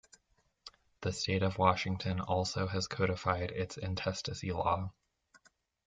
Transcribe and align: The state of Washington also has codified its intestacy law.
The 1.01 1.13
state 1.13 1.43
of 1.43 1.59
Washington 1.59 2.21
also 2.21 2.65
has 2.65 2.87
codified 2.87 3.51
its 3.51 3.77
intestacy 3.77 4.51
law. 4.51 4.93